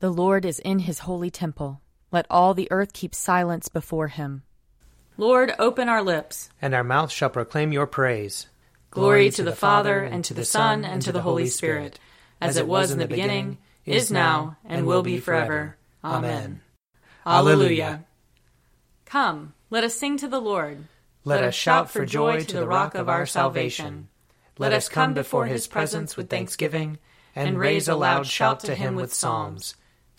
[0.00, 1.82] The Lord is in his holy temple.
[2.10, 4.44] Let all the earth keep silence before him.
[5.18, 8.46] Lord, open our lips, and our mouth shall proclaim your praise.
[8.90, 12.00] Glory to the Father, and to the Son, and to the Holy Spirit,
[12.40, 15.76] as it was in the beginning, is now, and will be forever.
[16.02, 16.62] Amen.
[17.26, 18.06] Alleluia.
[19.04, 20.78] Come, let us sing to the Lord.
[21.26, 24.08] Let us shout for joy to the rock of our salvation.
[24.56, 26.98] Let us come before his presence with thanksgiving,
[27.36, 29.74] and raise a loud shout to him with psalms.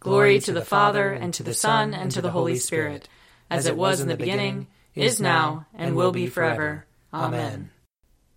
[0.00, 3.06] Glory to the Father, and to the Son, and to the Holy Spirit,
[3.50, 6.86] as it was in the beginning, is now, and will be forever.
[7.12, 7.70] Amen.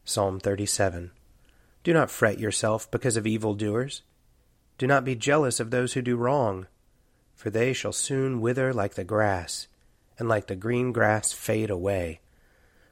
[0.04, 1.12] Psalm 37
[1.86, 4.02] Do not fret yourself because of evildoers.
[4.78, 6.68] Do not be jealous of those who do wrong,
[7.34, 9.70] for they shall soon wither like the grass,
[10.20, 12.20] and like the green grass fade away.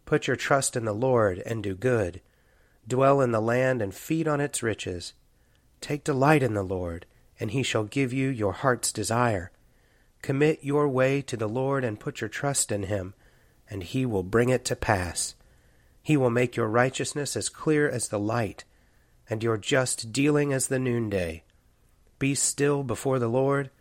[0.06, 2.22] Put your trust in the Lord and do good.
[2.88, 5.12] Dwell in the land and feed on its riches.
[5.82, 7.06] Take delight in the Lord
[7.42, 9.52] and he shall give you your heart's desire.
[10.22, 13.16] Commit your way to the Lord and put your trust in him,
[13.68, 15.34] and he will bring it to pass.
[16.04, 18.64] He will make your righteousness as clear as the light,
[19.28, 21.44] and your just dealing as the noonday.
[22.20, 23.72] Be still before the Lord,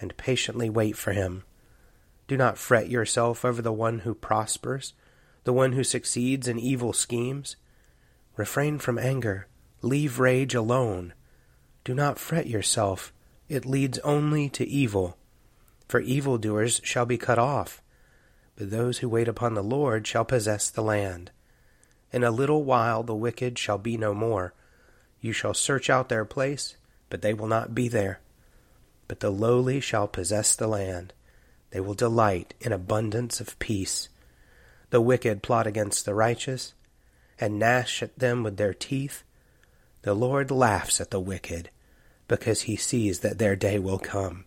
[0.00, 1.44] and patiently wait for him.
[2.26, 4.92] Do not fret yourself over the one who prospers,
[5.44, 7.54] the one who succeeds in evil schemes.
[8.36, 9.46] Refrain from anger,
[9.82, 11.12] leave rage alone
[11.88, 13.14] do not fret yourself,
[13.48, 15.16] it leads only to evil.
[15.88, 17.80] For evildoers shall be cut off,
[18.56, 21.30] but those who wait upon the Lord shall possess the land.
[22.12, 24.52] In a little while the wicked shall be no more.
[25.22, 26.76] You shall search out their place,
[27.08, 28.20] but they will not be there.
[29.06, 31.14] But the lowly shall possess the land.
[31.70, 34.10] They will delight in abundance of peace.
[34.90, 36.74] The wicked plot against the righteous,
[37.40, 39.24] and gnash at them with their teeth.
[40.02, 41.70] The Lord laughs at the wicked
[42.28, 44.44] because he sees that their day will come.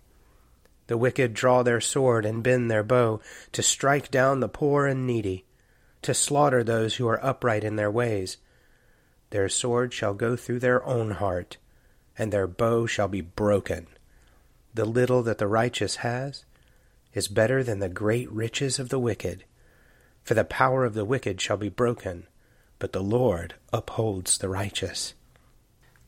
[0.88, 3.22] The wicked draw their sword and bend their bow
[3.52, 5.46] to strike down the poor and needy,
[6.02, 8.38] to slaughter those who are upright in their ways.
[9.30, 11.58] Their sword shall go through their own heart,
[12.18, 13.88] and their bow shall be broken.
[14.74, 16.46] The little that the righteous has
[17.14, 19.44] is better than the great riches of the wicked.
[20.24, 22.28] For the power of the wicked shall be broken,
[22.80, 25.14] but the Lord upholds the righteous.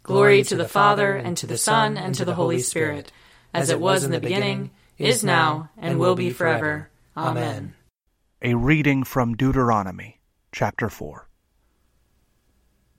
[0.03, 3.14] Glory to the Father, and to the Son, and to the Holy Spirit,
[3.53, 6.90] as it was in the beginning, is now, and will be forever.
[7.16, 7.74] Amen.
[8.42, 10.19] A reading from Deuteronomy,
[10.52, 11.30] chapter 4.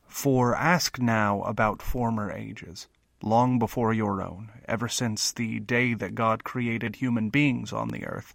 [0.06, 2.88] For ask now about former ages,
[3.22, 8.06] long before your own, ever since the day that God created human beings on the
[8.06, 8.34] earth.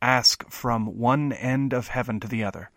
[0.00, 2.70] Ask from one end of heaven to the other.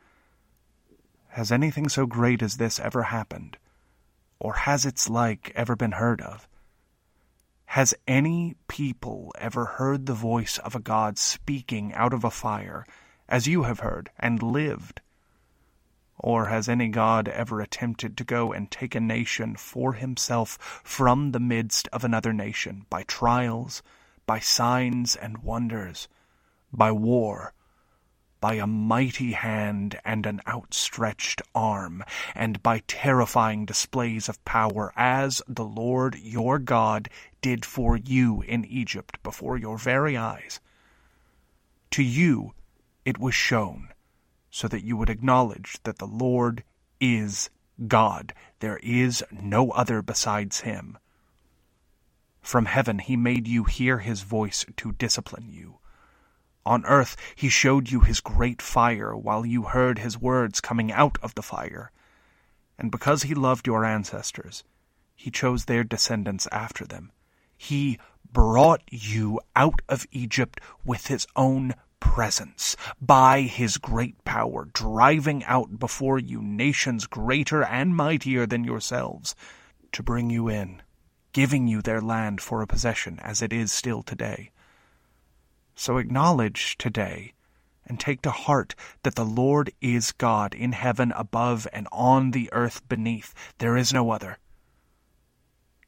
[1.29, 3.55] Has anything so great as this ever happened?
[4.39, 6.47] Or has its like ever been heard of?
[7.65, 12.85] Has any people ever heard the voice of a God speaking out of a fire,
[13.27, 15.01] as you have heard, and lived?
[16.17, 21.31] Or has any God ever attempted to go and take a nation for himself from
[21.31, 23.83] the midst of another nation by trials,
[24.25, 26.07] by signs and wonders,
[26.73, 27.53] by war,
[28.41, 35.41] by a mighty hand and an outstretched arm, and by terrifying displays of power, as
[35.47, 37.09] the Lord your God
[37.41, 40.59] did for you in Egypt before your very eyes.
[41.91, 42.53] To you
[43.05, 43.89] it was shown,
[44.49, 46.63] so that you would acknowledge that the Lord
[46.99, 47.49] is
[47.87, 48.33] God.
[48.59, 50.97] There is no other besides him.
[52.41, 55.79] From heaven he made you hear his voice to discipline you.
[56.65, 61.17] On earth he showed you his great fire while you heard his words coming out
[61.21, 61.91] of the fire.
[62.77, 64.63] And because he loved your ancestors,
[65.15, 67.11] he chose their descendants after them.
[67.57, 67.99] He
[68.31, 75.79] brought you out of Egypt with his own presence, by his great power, driving out
[75.79, 79.35] before you nations greater and mightier than yourselves,
[79.91, 80.81] to bring you in,
[81.33, 84.51] giving you their land for a possession as it is still today.
[85.79, 87.31] So acknowledge today
[87.85, 92.49] and take to heart that the Lord is God in heaven above and on the
[92.51, 93.33] earth beneath.
[93.59, 94.39] There is no other.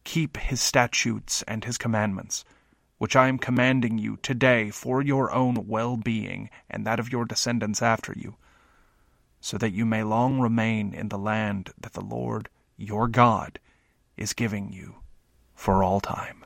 [0.06, 2.46] Keep his statutes and his commandments,
[3.00, 7.26] which I am commanding you today for your own well being and that of your
[7.26, 8.38] descendants after you,
[9.42, 12.48] so that you may long remain in the land that the Lord
[12.78, 13.60] your God
[14.16, 15.02] is giving you
[15.54, 16.46] for all time.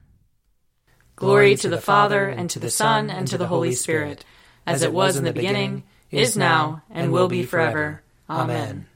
[1.21, 4.25] Glory to the Father, and to the Son, and to the Holy Spirit,
[4.65, 8.01] as it was in the beginning, is now, and will be forever.
[8.27, 8.87] Amen.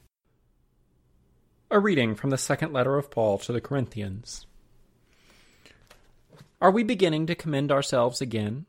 [1.70, 4.44] A reading from the second letter of Paul to the Corinthians.
[6.60, 8.66] Are we beginning to commend ourselves again?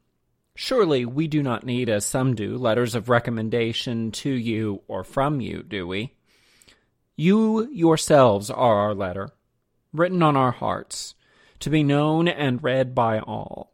[0.54, 5.42] Surely we do not need, as some do, letters of recommendation to you or from
[5.42, 6.14] you, do we?
[7.16, 9.30] You yourselves are our letter,
[9.92, 11.16] written on our hearts,
[11.60, 13.72] to be known and read by all.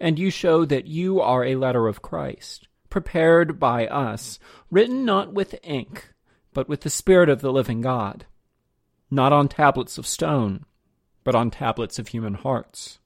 [0.00, 4.38] And you show that you are a letter of Christ, prepared by us,
[4.70, 6.12] written not with ink,
[6.52, 8.26] but with the Spirit of the living God,
[9.10, 10.64] not on tablets of stone,
[11.24, 12.98] but on tablets of human hearts.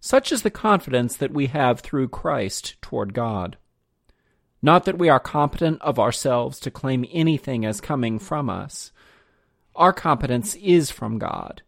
[0.00, 3.58] Such is the confidence that we have through Christ toward God.
[4.62, 8.92] Not that we are competent of ourselves to claim anything as coming from us.
[9.76, 11.62] Our competence is from God,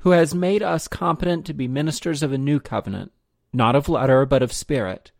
[0.00, 3.12] who has made us competent to be ministers of a new covenant,
[3.52, 5.10] not of letter, but of spirit.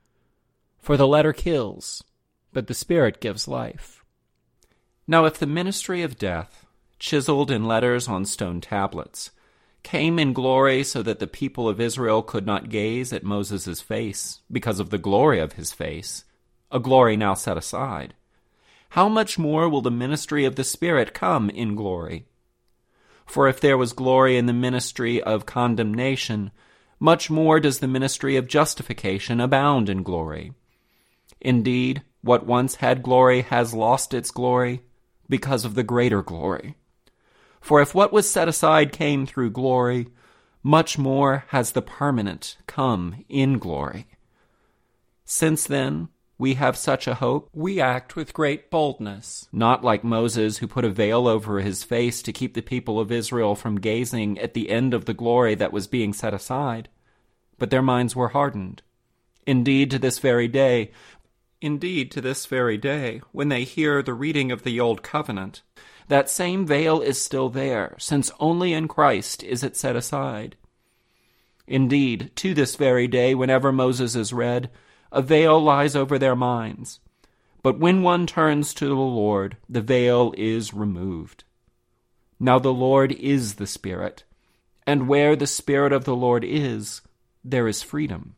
[0.79, 2.03] For the letter kills,
[2.53, 4.05] but the spirit gives life.
[5.07, 6.67] Now, if the ministry of death,
[6.99, 9.31] chiseled in letters on stone tablets,
[9.83, 14.41] came in glory so that the people of Israel could not gaze at Moses' face
[14.51, 16.25] because of the glory of his face,
[16.71, 18.15] a glory now set aside.
[18.91, 22.27] How much more will the ministry of the Spirit come in glory?
[23.31, 26.51] For if there was glory in the ministry of condemnation,
[26.99, 30.53] much more does the ministry of justification abound in glory.
[31.41, 34.83] Indeed, what once had glory has lost its glory
[35.29, 36.75] because of the greater glory.
[37.61, 40.09] For if what was set aside came through glory,
[40.65, 44.09] much more has the permanent come in glory.
[45.25, 46.09] Since then,
[46.41, 50.87] we have such a hope, we act with great boldness, not like Moses, who put
[50.87, 54.71] a veil over his face to keep the people of Israel from gazing at the
[54.71, 56.89] end of the glory that was being set aside.
[57.59, 58.81] But their minds were hardened.
[59.47, 60.93] Indeed, to this very day,
[61.61, 65.61] indeed, to this very day, when they hear the reading of the Old Covenant,
[66.09, 70.57] that same veil is still there, since only in Christ is it set aside.
[71.67, 74.71] Indeed, to this very day, whenever Moses is read,
[75.13, 77.01] a veil lies over their minds.
[77.63, 81.45] But when one turns to the Lord, the veil is removed.
[82.39, 84.25] Now the Lord is the Spirit,
[84.87, 87.03] and where the Spirit of the Lord is,
[87.45, 88.37] there is freedom.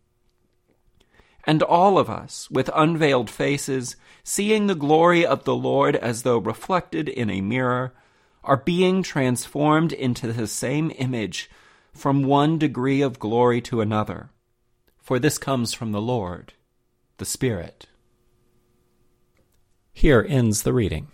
[1.44, 6.38] And all of us, with unveiled faces, seeing the glory of the Lord as though
[6.38, 7.92] reflected in a mirror,
[8.44, 11.50] are being transformed into the same image
[11.92, 14.30] from one degree of glory to another.
[14.98, 16.54] For this comes from the Lord,
[17.22, 17.86] the Spirit.
[19.92, 21.06] Here ends the reading.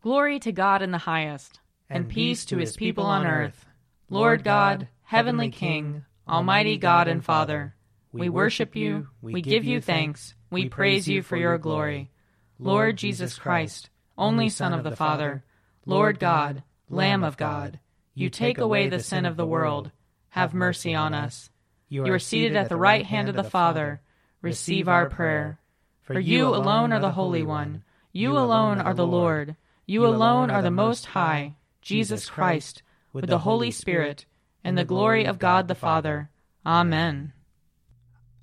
[0.00, 3.66] Glory to God in the highest, and, and peace to his people on earth.
[4.10, 7.76] Lord God, heavenly King, almighty God and Father,
[8.10, 12.10] we worship you, we give you thanks, we praise you for your glory.
[12.58, 15.44] Lord Jesus Christ, only Son of the Father,
[15.86, 17.78] Lord God, Lamb of God,
[18.12, 19.92] you take away the sin of the world.
[20.30, 21.48] Have mercy on us.
[21.88, 24.00] You are seated at the right hand of the Father.
[24.42, 25.58] Receive our prayer.
[26.02, 27.84] For you alone are the Holy One.
[28.12, 29.56] You alone are the Lord.
[29.86, 32.82] You alone are the Most High, Jesus Christ,
[33.12, 34.26] with the Holy Spirit,
[34.64, 36.28] in the glory of God the Father.
[36.66, 37.32] Amen.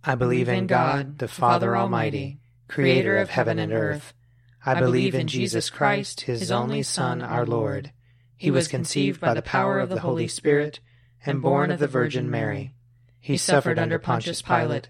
[0.04, 2.40] I believe in God, the Father Almighty,
[2.70, 4.14] creator of heaven and earth.
[4.66, 7.92] I believe in Jesus Christ, his only Son, our Lord.
[8.38, 10.80] He was conceived by the power of the Holy Spirit
[11.26, 12.74] and born of the Virgin Mary.
[13.20, 14.90] He suffered under Pontius Pilate,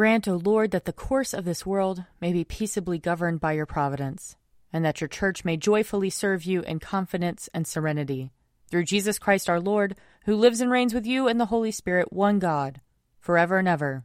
[0.00, 3.66] Grant, O Lord, that the course of this world may be peaceably governed by your
[3.66, 4.34] providence,
[4.72, 8.32] and that your church may joyfully serve you in confidence and serenity.
[8.70, 12.14] Through Jesus Christ our Lord, who lives and reigns with you and the Holy Spirit,
[12.14, 12.80] one God,
[13.18, 14.04] forever and ever.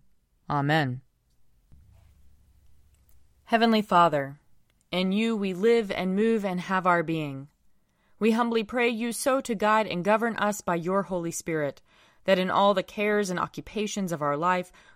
[0.49, 0.99] Amen.
[3.45, 4.41] Heavenly Father,
[4.91, 7.47] in you we live and move and have our being.
[8.19, 11.81] We humbly pray you so to guide and govern us by your Holy Spirit,
[12.25, 14.73] that in all the cares and occupations of our life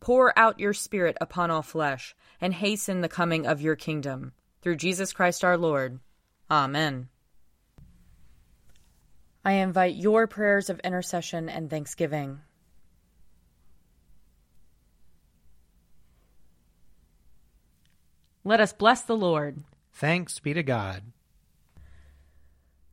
[0.00, 4.32] Pour out your Spirit upon all flesh, and hasten the coming of your kingdom.
[4.62, 6.00] Through Jesus Christ our Lord.
[6.50, 7.08] Amen.
[9.44, 12.40] I invite your prayers of intercession and thanksgiving.
[18.42, 19.64] Let us bless the Lord.
[19.92, 21.02] Thanks be to God.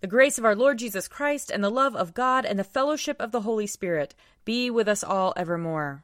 [0.02, 3.20] The grace of our Lord Jesus Christ and the love of God and the fellowship
[3.20, 4.14] of the Holy Spirit
[4.46, 6.04] be with us all evermore.